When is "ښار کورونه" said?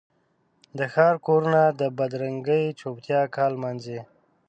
0.93-1.61